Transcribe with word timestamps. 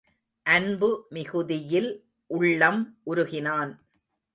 அன்பு 0.45 0.89
மிகுதியில் 1.09 1.91
உள்ளம் 2.29 2.81
உருகினான். 3.05 3.71